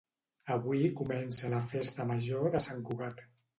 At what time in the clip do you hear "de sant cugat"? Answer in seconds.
2.59-3.25